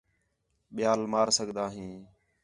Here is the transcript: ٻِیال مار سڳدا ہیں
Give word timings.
ٻِیال 0.75 1.01
مار 1.11 1.27
سڳدا 1.37 1.65
ہیں 1.75 1.95